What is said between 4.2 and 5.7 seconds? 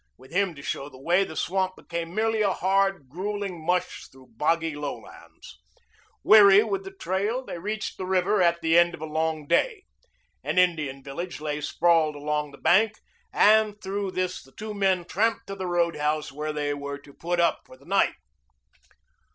boggy lowlands.